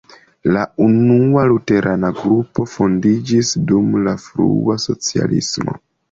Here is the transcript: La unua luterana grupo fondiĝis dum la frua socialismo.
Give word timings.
La 0.53 0.61
unua 0.83 1.41
luterana 1.49 2.09
grupo 2.21 2.65
fondiĝis 2.71 3.51
dum 3.73 3.91
la 4.07 4.15
frua 4.23 4.79
socialismo. 4.85 5.77